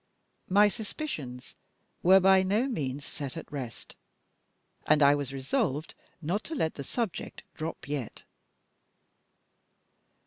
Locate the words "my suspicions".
0.49-1.53